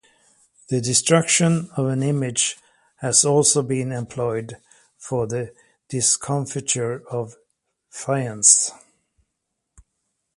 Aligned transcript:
The 0.69 0.81
destruction 0.81 1.69
of 1.77 1.85
an 1.85 2.01
image 2.01 2.57
has 3.01 3.23
also 3.23 3.61
been 3.61 3.91
employed 3.91 4.57
for 4.97 5.27
the 5.27 5.53
discomfiture 5.89 7.03
of 7.07 7.35
fiends. 7.91 8.71